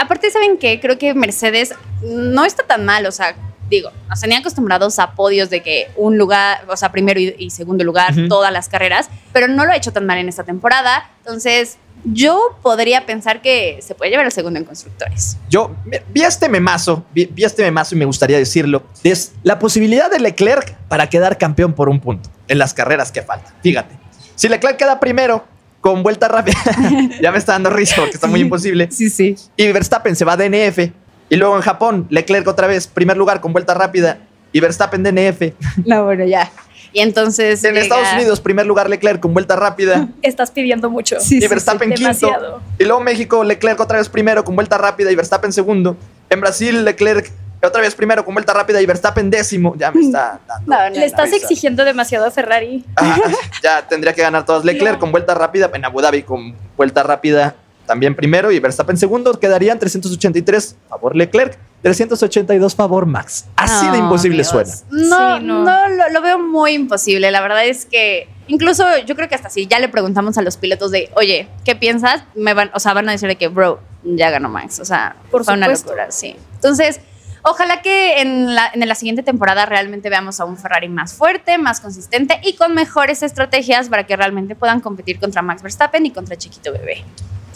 [0.00, 0.78] Aparte, ¿saben qué?
[0.80, 3.34] Creo que Mercedes no está tan mal, o sea,
[3.70, 7.50] digo, nos tenían acostumbrados a podios de que un lugar, o sea, primero y, y
[7.50, 11.08] segundo lugar, todas las carreras, pero no lo ha hecho tan mal en esta temporada.
[11.18, 15.36] Entonces, yo podría pensar que se puede llevar el segundo en constructores.
[15.48, 15.74] yo
[16.08, 20.18] vi este memazo, vi, vi este memazo y me gustaría decirlo, es la posibilidad de
[20.18, 23.52] Leclerc para quedar campeón por un punto en las carreras que faltan.
[23.62, 23.96] Fíjate,
[24.34, 25.44] si Leclerc queda primero
[25.80, 26.58] con vuelta rápida,
[27.22, 28.88] ya me está dando risa porque está muy imposible.
[28.90, 29.36] Sí, sí.
[29.56, 30.90] y Verstappen se va a DNF.
[31.30, 34.18] Y luego en Japón, Leclerc otra vez, primer lugar con vuelta rápida.
[34.52, 35.54] Y Verstappen DNF.
[35.86, 36.50] No, bueno, ya.
[36.92, 37.62] Y entonces.
[37.62, 40.08] En llega- Estados Unidos, primer lugar Leclerc con vuelta rápida.
[40.22, 41.20] Estás pidiendo mucho.
[41.20, 42.08] Sí, y sí, Verstappen sí, quinto.
[42.26, 42.60] demasiado.
[42.78, 45.96] Y luego México, Leclerc otra vez primero con vuelta rápida y Verstappen segundo.
[46.28, 47.30] En Brasil, Leclerc
[47.62, 49.76] otra vez primero con vuelta rápida y Verstappen décimo.
[49.76, 50.66] Ya me está dando.
[50.74, 51.36] No, no, Le estás risa.
[51.44, 52.84] exigiendo demasiado a Ferrari.
[52.96, 53.18] Ah,
[53.62, 54.64] ya tendría que ganar todos.
[54.64, 55.70] Leclerc con vuelta rápida.
[55.72, 57.54] En Abu Dhabi con vuelta rápida
[57.90, 59.40] también primero y Verstappen segundo.
[59.40, 63.46] Quedarían 383 favor Leclerc, 382 favor Max.
[63.56, 64.84] Así de imposible amigos.
[64.88, 65.08] suena.
[65.08, 65.64] No, Sí, no.
[65.64, 67.32] no, lo, lo veo muy imposible.
[67.32, 70.56] La verdad es que incluso yo creo que hasta si ya le preguntamos a los
[70.56, 72.22] pilotos de, oye, ¿qué piensas?
[72.36, 74.78] Me van, o sea, van a decir de que, bro, ya ganó Max.
[74.78, 75.88] O sea, Por fue una supuesto.
[75.88, 76.36] locura, sí.
[76.54, 77.00] Entonces,
[77.42, 81.58] ojalá que en la, en la siguiente temporada realmente veamos a un Ferrari más fuerte,
[81.58, 86.10] más consistente y con mejores estrategias para que realmente puedan competir contra Max Verstappen y
[86.12, 87.02] contra Chiquito Bebé.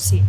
[0.04, 0.22] Sí.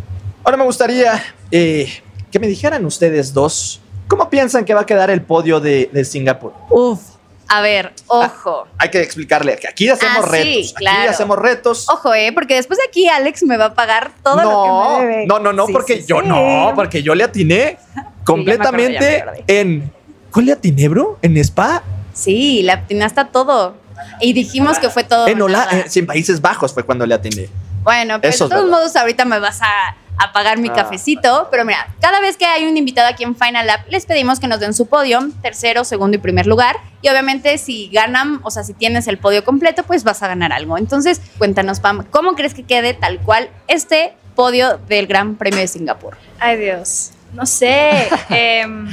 [0.43, 1.91] Ahora me gustaría eh,
[2.31, 6.05] que me dijeran ustedes dos, ¿cómo piensan que va a quedar el podio de, de
[6.05, 6.53] Singapur?
[6.69, 6.99] Uf.
[7.47, 8.67] A ver, ojo.
[8.79, 10.71] Hay que explicarle que aquí hacemos Ah, sí, retos.
[10.71, 11.11] Aquí claro.
[11.11, 11.89] hacemos retos.
[11.89, 14.63] Ojo, eh, porque después de aquí Alex me va a pagar todo lo
[14.99, 15.25] que me debe.
[15.27, 17.77] no, no, no, Sí, porque sí, yo no, porque yo le atiné
[18.25, 19.91] completamente ya ya en.
[20.31, 21.19] ¿Cuál le atiné, bro?
[21.21, 21.83] ¿En Spa?
[22.13, 23.75] Sí, le atinaste a todo.
[24.19, 25.27] Y dijimos que fue todo.
[25.27, 25.77] En, o Hola- nada.
[25.79, 27.47] eh, en Países Bajos fue cuando le atiné.
[27.85, 30.73] Bueno, pero Eso de todos modos ahorita me vas a, a pagar mi Ah.
[30.73, 31.47] cafecito.
[31.51, 34.47] Pero mira, cada vez que hay un invitado aquí en Final Lab, les pedimos que
[34.47, 36.75] nos den su podio, tercero, segundo y primer lugar.
[37.01, 40.51] Y obviamente si ganan, o sea, si tienes el podio completo, pues vas a ganar
[40.51, 40.77] algo.
[40.77, 45.67] Entonces, cuéntanos, Pam, ¿cómo crees que quede tal cual este podio del Gran Premio de
[45.67, 46.17] Singapur?
[46.39, 47.11] Ay, Dios.
[47.33, 48.09] No sé.
[48.29, 48.87] em,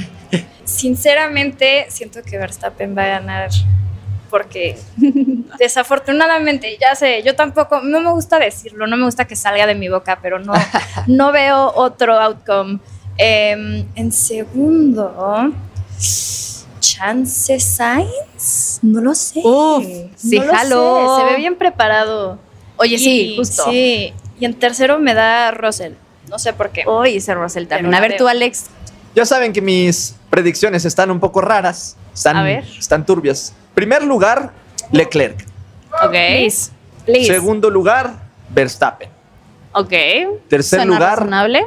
[0.65, 3.49] sinceramente, siento que Verstappen va a ganar.
[4.33, 4.75] Porque
[5.59, 9.75] desafortunadamente, ya sé, yo tampoco, no me gusta decirlo, no me gusta que salga de
[9.75, 10.53] mi boca, pero no,
[11.07, 12.79] no veo otro outcome.
[13.19, 15.51] Em, en segundo,
[16.79, 19.41] Chance Sainz, no lo sé.
[19.43, 21.17] Uf, sí, No lo jalo.
[21.19, 22.39] sé, Se ve bien preparado.
[22.77, 23.65] Oye, sí, justo.
[23.65, 24.13] Sí.
[24.39, 25.93] Y en tercero me da Russell.
[26.27, 26.85] No sé por qué.
[26.87, 27.91] Uy, ese Russell también.
[27.91, 28.27] Pero A ver tú.
[28.27, 28.65] Alex.
[29.13, 31.95] Ya saben que mis predicciones están un poco raras.
[32.15, 32.65] Están, A ver.
[32.79, 33.53] están turbias.
[33.73, 34.51] Primer lugar,
[34.91, 35.45] Leclerc.
[36.03, 36.15] Ok.
[37.25, 38.13] Segundo lugar,
[38.49, 39.09] Verstappen.
[39.73, 39.91] Ok.
[40.47, 41.65] Tercer Suena lugar, razonable.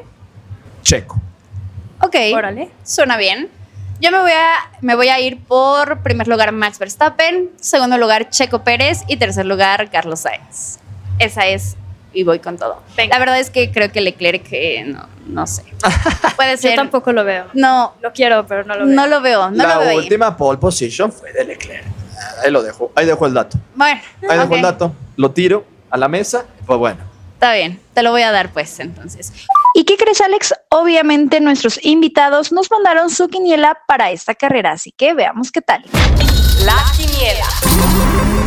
[0.82, 1.20] Checo.
[2.00, 2.14] Ok.
[2.34, 2.70] Órale.
[2.84, 3.48] Suena bien.
[4.00, 8.28] Yo me voy, a, me voy a ir por primer lugar Max Verstappen, segundo lugar
[8.28, 10.78] Checo Pérez y tercer lugar Carlos Sainz.
[11.18, 11.76] Esa es,
[12.12, 12.82] y voy con todo.
[13.08, 15.64] La verdad es que creo que Leclerc, eh, no, no sé.
[16.36, 16.72] Puede ser.
[16.72, 17.46] Yo tampoco lo veo.
[17.54, 18.94] No, Lo quiero, pero no lo veo.
[18.94, 19.96] no lo veo, no La lo veo ahí.
[19.96, 21.86] última pole position fue de Leclerc.
[22.42, 22.92] Ahí lo dejo.
[22.94, 23.58] Ahí dejo el dato.
[23.74, 24.92] Bueno, Ahí dejo el dato.
[25.16, 26.44] Lo tiro a la mesa.
[26.66, 26.98] Pues bueno.
[27.34, 29.32] está bien, te lo voy a dar pues entonces.
[29.74, 30.54] ¿Y qué crees, Alex?
[30.70, 35.84] Obviamente nuestros invitados nos mandaron su quiniela para esta carrera, así que veamos qué tal.
[36.64, 37.46] La quiniela.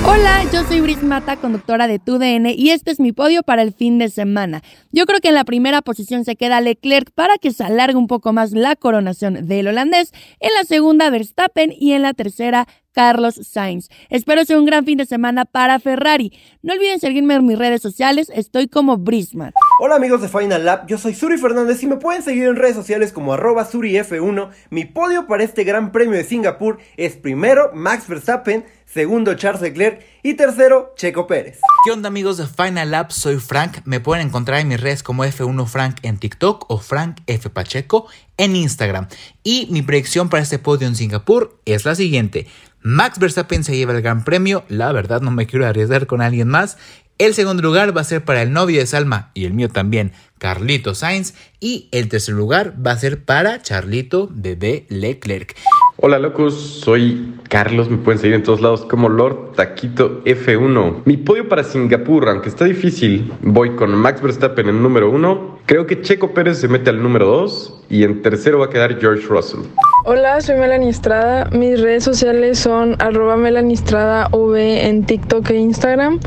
[0.06, 3.74] Hola, yo soy Bris Mata, conductora de TUDN, y este es mi podio para el
[3.74, 4.64] fin de semana.
[4.92, 8.08] Yo creo que en la primera posición se queda Leclerc para que se alargue un
[8.08, 13.36] poco más la coronación del holandés, en la segunda Verstappen y en la tercera Carlos
[13.44, 13.90] Sainz.
[14.10, 16.34] Espero sea un gran fin de semana para Ferrari.
[16.64, 19.54] No olviden seguirme en mis redes sociales, estoy como Brismat.
[19.82, 22.76] Hola amigos de Final Lab, yo soy Suri Fernández y me pueden seguir en redes
[22.76, 24.50] sociales como arroba SuriF1.
[24.72, 30.04] Mi podio para este Gran Premio de Singapur es primero Max Verstappen, segundo Charles Leclerc
[30.22, 31.62] y tercero Checo Pérez.
[31.86, 33.14] ¿Qué onda amigos de Final Lab?
[33.14, 33.78] Soy Frank.
[33.86, 38.58] Me pueden encontrar en mis redes como F1Frank en TikTok o Frank F Pacheco en
[38.58, 39.08] Instagram.
[39.46, 42.48] Y mi predicción para este podio en Singapur es la siguiente.
[42.82, 44.66] Max Verstappen se lleva el gran premio.
[44.68, 46.78] La verdad no me quiero arriesgar con alguien más.
[47.20, 50.14] El segundo lugar va a ser para el novio de Salma y el mío también,
[50.38, 51.34] Carlito Sainz.
[51.60, 55.54] Y el tercer lugar va a ser para Charlito Bebé Leclerc.
[55.98, 61.02] Hola locos, soy Carlos, me pueden seguir en todos lados como Lord Taquito F1.
[61.04, 65.59] Mi podio para Singapur, aunque está difícil, voy con Max Verstappen en número uno.
[65.70, 69.00] Creo que Checo Pérez se mete al número dos y en tercero va a quedar
[69.00, 69.60] George Russell.
[70.06, 71.48] Hola, soy Melanie Estrada.
[71.52, 76.20] Mis redes sociales son arroba Melanie Estrada V en TikTok e Instagram.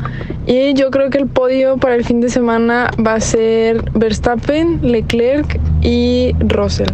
[0.45, 4.79] Y yo creo que el podio para el fin de semana va a ser Verstappen,
[4.81, 6.87] Leclerc y Russell.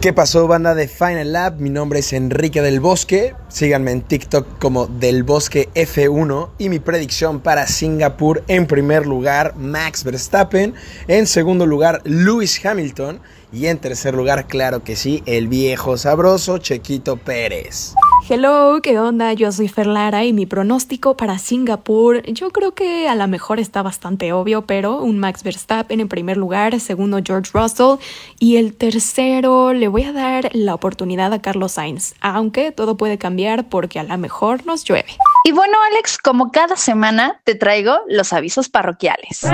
[0.00, 1.58] ¿Qué pasó, banda de Final Lab?
[1.58, 3.34] Mi nombre es Enrique del Bosque.
[3.48, 6.50] Síganme en TikTok como Del Bosque F1.
[6.58, 10.74] Y mi predicción para Singapur: en primer lugar, Max Verstappen.
[11.08, 13.20] En segundo lugar, Lewis Hamilton.
[13.52, 17.94] Y en tercer lugar, claro que sí, el viejo sabroso Chequito Pérez.
[18.28, 19.32] Hello, ¿qué onda?
[19.34, 23.82] Yo soy Ferlara y mi pronóstico para Singapur, yo creo que a lo mejor está
[23.82, 27.98] bastante obvio, pero un Max Verstappen en primer lugar, segundo George Russell
[28.40, 33.16] y el tercero le voy a dar la oportunidad a Carlos Sainz, aunque todo puede
[33.16, 35.16] cambiar porque a lo mejor nos llueve.
[35.44, 39.46] Y bueno, Alex, como cada semana te traigo los avisos parroquiales.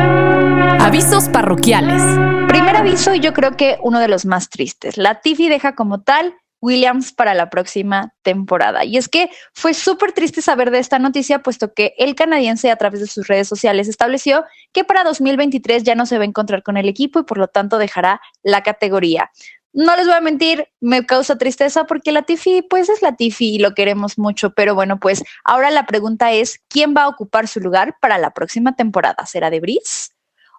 [0.80, 2.02] Avisos parroquiales.
[2.48, 4.96] Primer aviso y yo creo que uno de los más tristes.
[4.96, 8.84] La Tiffy deja como tal Williams para la próxima temporada.
[8.84, 12.76] Y es que fue súper triste saber de esta noticia, puesto que el canadiense a
[12.76, 16.62] través de sus redes sociales estableció que para 2023 ya no se va a encontrar
[16.62, 19.30] con el equipo y por lo tanto dejará la categoría.
[19.74, 23.54] No les voy a mentir, me causa tristeza porque la Tiffy, pues es la Tiffy
[23.54, 27.48] y lo queremos mucho, pero bueno, pues ahora la pregunta es, ¿quién va a ocupar
[27.48, 29.24] su lugar para la próxima temporada?
[29.24, 30.11] ¿Será de Brice?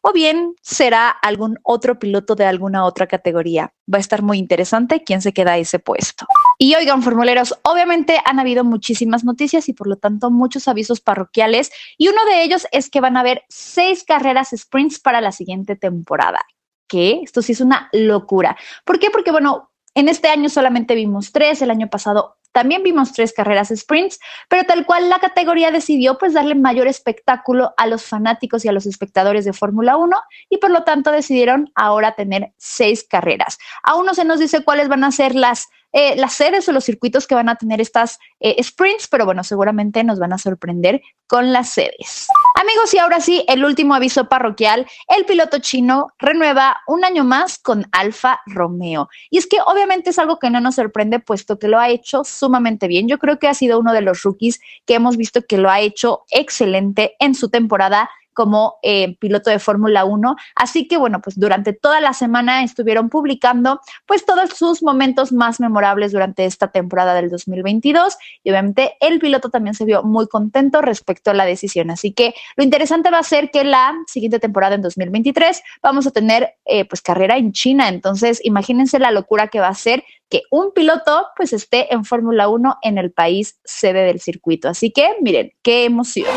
[0.06, 3.74] O bien será algún otro piloto de alguna otra categoría.
[3.92, 6.26] Va a estar muy interesante quién se queda a ese puesto.
[6.60, 11.72] Y oigan, formuleros, obviamente han habido muchísimas noticias y por lo tanto muchos avisos parroquiales
[11.98, 15.78] y uno de ellos es que van a haber seis carreras sprints para la siguiente
[15.78, 16.42] temporada.
[16.90, 17.22] ¿Qué?
[17.24, 18.58] Esto sí es una locura.
[18.84, 19.10] ¿Por qué?
[19.10, 23.74] Porque bueno, en este año solamente vimos tres, el año pasado también vimos tres carreras
[23.76, 28.70] sprints, pero tal cual la categoría decidió pues darle mayor espectáculo a los fanáticos y
[28.70, 30.16] a los espectadores de Fórmula 1
[30.50, 33.58] y por lo tanto decidieron ahora tener seis carreras.
[33.84, 36.84] Aún no se nos dice cuáles van a ser las eh, las sedes o los
[36.84, 41.02] circuitos que van a tener estas eh, sprints, pero bueno, seguramente nos van a sorprender
[41.28, 42.28] con las sedes.
[42.62, 47.58] Amigos, y ahora sí, el último aviso parroquial, el piloto chino renueva un año más
[47.58, 49.10] con Alfa Romeo.
[49.30, 52.24] Y es que obviamente es algo que no nos sorprende, puesto que lo ha hecho
[52.24, 53.08] sumamente bien.
[53.08, 55.80] Yo creo que ha sido uno de los rookies que hemos visto que lo ha
[55.80, 60.36] hecho excelente en su temporada como eh, piloto de Fórmula 1.
[60.56, 65.60] Así que bueno, pues durante toda la semana estuvieron publicando pues todos sus momentos más
[65.60, 70.82] memorables durante esta temporada del 2022 y obviamente el piloto también se vio muy contento
[70.82, 71.92] respecto a la decisión.
[71.92, 76.12] Así que lo interesante va a ser que la siguiente temporada en 2023 vamos a
[76.12, 77.90] tener eh, pues carrera en China.
[77.90, 82.48] Entonces imagínense la locura que va a ser que un piloto pues esté en Fórmula
[82.48, 84.70] 1 en el país sede del circuito.
[84.70, 86.28] Así que miren, qué emoción.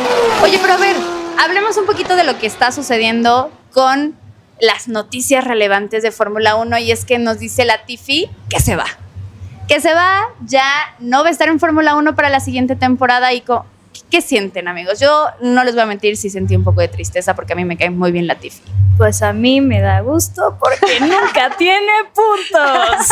[0.43, 0.97] Oye, pero a ver,
[1.39, 4.17] hablemos un poquito de lo que está sucediendo con
[4.61, 8.77] las noticias relevantes de Fórmula 1 y es que nos dice la Tiffy que se
[8.77, 8.87] va.
[9.69, 10.65] Que se va, ya
[11.01, 13.67] no va a estar en Fórmula 1 para la siguiente temporada y co-
[14.11, 15.01] ¿qué sienten amigos?
[15.01, 17.65] Yo no les voy a mentir si sentí un poco de tristeza porque a mí
[17.65, 18.63] me cae muy bien la Tiffy.
[18.97, 23.09] Pues a mí me da gusto porque nunca tiene puntos.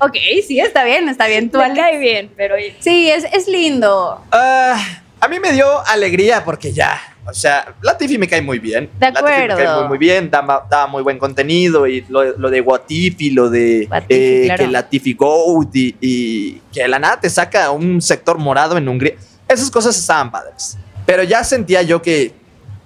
[0.00, 1.50] ok, sí, está bien, está bien.
[1.50, 4.20] Tú, Me cae bien, pero Sí, es, es lindo.
[4.32, 4.76] Ah,
[5.20, 8.90] a mí me dio alegría porque ya, o sea, Latifi me cae muy bien.
[8.98, 9.80] De Latifi me cae acuerdo.
[9.80, 13.88] muy, muy bien, daba, daba muy buen contenido y lo, lo de Watifi, lo de
[14.08, 14.64] eh, claro.
[14.64, 19.14] que Latifi Goat y, y que la nada te saca un sector morado en Hungría.
[19.48, 20.76] Esas cosas estaban padres.
[21.06, 22.32] Pero ya sentía yo que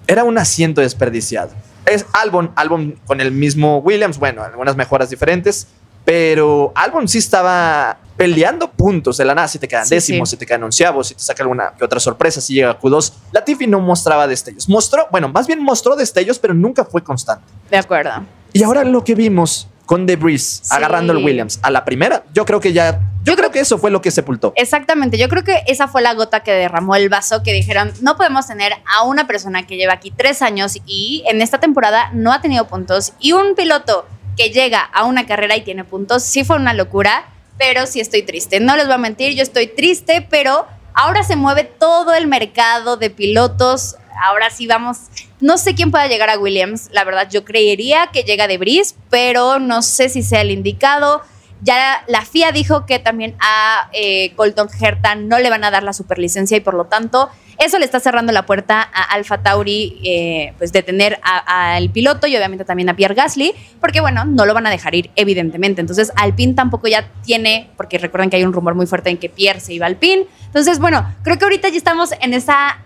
[0.07, 1.51] era un asiento desperdiciado.
[1.85, 5.67] Es Albon, Albon con el mismo Williams, bueno, algunas mejoras diferentes,
[6.07, 10.35] pero Albon sí estaba peleando puntos de la nada, si te quedan Sí, décimos, sí.
[10.35, 13.11] si te quedan onceavos, si te saca alguna que otra sorpresa, si llega a Q2.
[13.33, 14.69] Latifi no mostraba destellos.
[14.69, 17.43] Mostró, bueno, más bien mostró destellos, pero nunca fue constante.
[17.69, 18.23] De acuerdo.
[18.53, 22.61] Y ahora lo que vimos con Debris agarrando el Williams a la primera, yo creo
[22.61, 24.53] que ya, yo, creo que eso fue lo que sepultó.
[24.55, 28.15] Exactamente, yo creo que esa fue la gota que derramó el vaso, que dijeron, no
[28.15, 32.31] podemos tener a una persona que lleva aquí tres años y en esta temporada no
[32.31, 34.05] ha tenido puntos y un piloto
[34.37, 37.25] que llega a una carrera y tiene puntos, sí fue una locura,
[37.57, 38.59] pero sí estoy triste.
[38.59, 42.97] No les voy a mentir, yo estoy triste, pero ahora se mueve todo el mercado
[42.97, 43.95] de pilotos.
[44.21, 44.97] Ahora sí vamos,
[45.41, 48.95] no sé quién pueda llegar a Williams, la verdad yo creería que llega de Brice,
[49.09, 51.21] pero no sé si sea el indicado.
[51.61, 55.81] Ya la FIA dijo que también a eh, Colton Herta no le van a dar
[55.81, 59.99] la superlicencia y por lo tanto eso le está cerrando la puerta a Alfa Tauri
[60.03, 64.45] eh, pues de tener al piloto y obviamente también a Pierre Gasly porque bueno, no
[64.45, 65.81] lo van a dejar ir evidentemente.
[65.81, 69.29] Entonces Alpine tampoco ya tiene, porque recuerden que hay un rumor muy fuerte en que
[69.29, 70.27] Pierre se iba a Alpine.
[70.45, 72.79] Entonces bueno, creo que ahorita ya estamos en esa,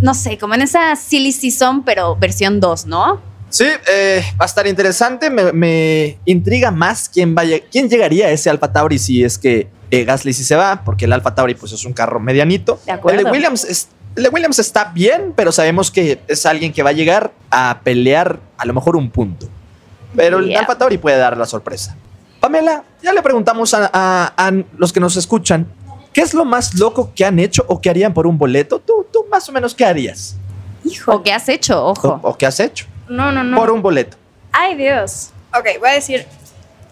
[0.00, 3.20] no sé, como en esa silly season pero versión 2, ¿no?
[3.50, 5.30] Sí, eh, va a estar interesante.
[5.30, 9.68] Me, me intriga más quién, vaya, quién llegaría a ese Alfa Tauri si es que
[9.90, 12.78] eh, Gasly sí se va, porque el Alfa Tauri pues, es un carro medianito.
[12.84, 13.18] De acuerdo.
[13.20, 13.88] El de Williams es-
[14.32, 18.64] Williams está bien, pero sabemos que es alguien que va a llegar a pelear a
[18.66, 19.48] lo mejor un punto.
[20.16, 20.54] Pero el.
[20.56, 21.96] Alfa Tauri puede dar la sorpresa.
[22.40, 25.66] Pamela, ya le preguntamos a, a- a los que nos escuchan,
[26.12, 28.78] ¿qué es lo más loco que han hecho o que harían por un boleto?
[28.78, 30.36] ¿Tú, tú más o menos qué harías?
[31.06, 31.84] ¿O qué has hecho?
[31.84, 32.20] Ojo.
[32.22, 32.86] ¿O, o qué has hecho?
[33.08, 33.56] No, no, no.
[33.56, 34.16] Por un boleto.
[34.52, 35.30] Ay, Dios.
[35.56, 36.26] Ok, voy a decir,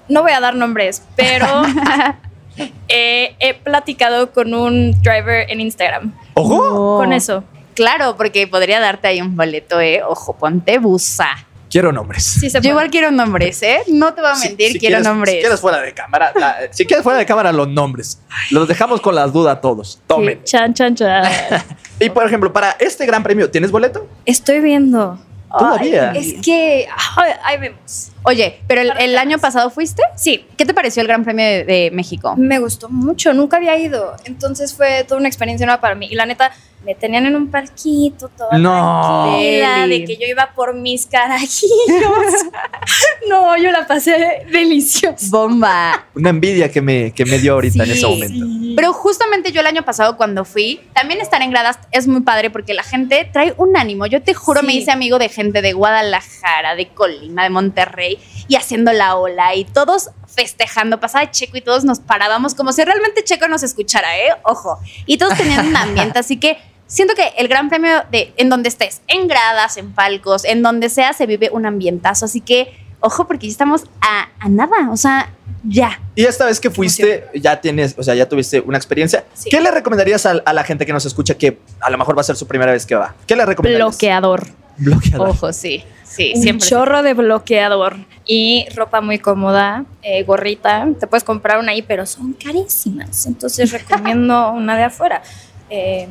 [0.08, 1.46] no voy a dar nombres, pero
[2.88, 6.12] eh, he platicado con un driver en Instagram.
[6.36, 6.98] ¡Ojo!
[6.98, 7.44] Con eso.
[7.74, 10.02] Claro, porque podría darte ahí un boleto, ¿eh?
[10.06, 11.28] Ojo, ponte busa.
[11.68, 12.24] Quiero nombres.
[12.24, 13.80] Sí, se Yo igual quiero nombres, ¿eh?
[13.88, 15.34] No te voy a mentir, si quiero quieres- nombres.
[15.34, 18.20] Si quieres fuera de cámara, la- si quieres fuera de cámara los nombres.
[18.50, 20.00] Los dejamos con las dudas todos.
[20.06, 20.42] Tomen.
[20.44, 21.24] Chan, chan, chan.
[22.00, 24.06] Y por ejemplo, para este gran premio, ¿tienes boleto?
[24.26, 25.18] Estoy viendo.
[25.58, 26.10] Todavía.
[26.10, 28.10] Ay, es que ay, ahí vemos.
[28.26, 30.02] Oye, pero el, el año pasado fuiste?
[30.16, 30.44] Sí.
[30.56, 32.34] ¿Qué te pareció el Gran Premio de, de México?
[32.36, 34.14] Me gustó mucho, nunca había ido.
[34.24, 36.08] Entonces fue toda una experiencia nueva para mí.
[36.10, 36.52] Y la neta,
[36.84, 39.24] me tenían en un parquito toda No.
[39.28, 41.70] tranquila, de que yo iba por mis carajillos.
[43.28, 45.26] no, yo la pasé delicioso.
[45.30, 46.06] Bomba.
[46.14, 48.46] Una envidia que me, que me dio ahorita en Sí, ese momento.
[48.76, 52.50] Pero justamente yo el año pasado cuando fui, también estar en gradas es muy padre
[52.50, 54.06] porque la gente trae un ánimo.
[54.06, 54.66] Yo te juro, Sí.
[54.66, 58.15] me hice amigo de gente de Guadalajara, de Colima, de Monterrey
[58.48, 61.00] y haciendo la ola y todos festejando.
[61.00, 64.30] Pasaba Checo y todos nos parábamos como si realmente Checo nos escuchara, ¿eh?
[64.44, 64.78] Ojo.
[65.06, 68.68] Y todos tenían un ambiente, así que siento que el gran premio de en donde
[68.68, 72.26] estés, en gradas, en palcos, en donde sea, se vive un ambientazo.
[72.26, 75.30] Así que, ojo, porque ya estamos a, a nada, o sea,
[75.64, 76.00] ya.
[76.14, 79.24] Y esta vez que fuiste, ya tienes, o sea, ya tuviste una experiencia.
[79.50, 82.20] ¿Qué le recomendarías a, a la gente que nos escucha que a lo mejor va
[82.20, 83.14] a ser su primera vez que va?
[83.26, 83.88] ¿Qué le recomendarías?
[83.88, 84.46] Bloqueador.
[84.76, 85.28] Bloqueador.
[85.30, 85.82] Ojo, sí.
[86.08, 86.68] Sí, un siempre.
[86.68, 90.86] chorro de bloqueador y ropa muy cómoda, eh, gorrita.
[90.98, 93.26] Te puedes comprar una ahí, pero son carísimas.
[93.26, 95.22] Entonces recomiendo una de afuera.
[95.68, 96.08] Eh,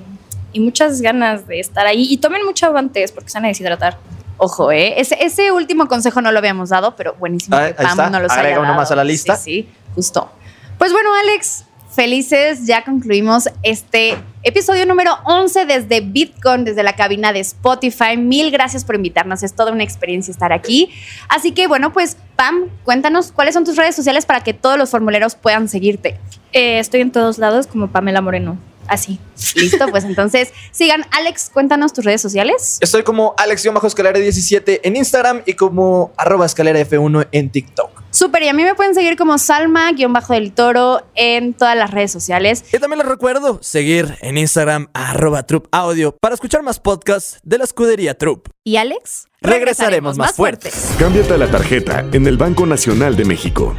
[0.54, 2.08] y muchas ganas de estar ahí.
[2.10, 3.98] Y tomen mucho guantes porque se van a deshidratar.
[4.38, 5.00] Ojo, ¿eh?
[5.00, 8.10] Ese, ese último consejo no lo habíamos dado, pero buenísimo Ah, que ahí Pam está.
[8.10, 8.80] no los Agrega haya uno dado.
[8.82, 9.36] más a la lista.
[9.38, 10.30] Sí, sí, justo.
[10.78, 11.64] Pues bueno, Alex,
[11.96, 18.18] felices, ya concluimos este episodio número 11 desde Bitcoin, desde la cabina de Spotify.
[18.18, 20.92] Mil gracias por invitarnos, es toda una experiencia estar aquí.
[21.30, 24.92] Así que bueno, pues Pam, cuéntanos cuáles son tus redes sociales para que todos los
[24.92, 26.20] formuleros puedan seguirte.
[26.52, 28.58] Eh, estoy en todos lados como Pamela Moreno.
[28.88, 29.20] Así.
[29.56, 31.06] Listo, pues entonces sigan.
[31.12, 32.78] Alex, cuéntanos tus redes sociales.
[32.82, 37.95] Estoy como Alex-Escalera17 en Instagram y como arroba escalera F1 en TikTok.
[38.16, 42.64] Súper, y a mí me pueden seguir como Salma-del Toro en todas las redes sociales.
[42.72, 47.58] Y también les recuerdo seguir en Instagram arroba Troop Audio para escuchar más podcasts de
[47.58, 48.48] la escudería Troop.
[48.64, 49.28] ¿Y Alex?
[49.42, 50.92] Regresaremos más fuertes.
[50.98, 53.76] Cámbiate a la tarjeta en el Banco Nacional de México.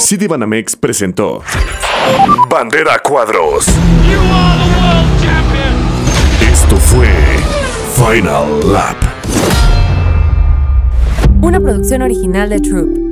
[0.00, 1.42] Citibanamex presentó
[2.48, 3.66] Bandera Cuadros.
[6.40, 7.08] Esto fue
[7.96, 8.96] Final Lap.
[11.42, 13.03] Una producción original de Troop.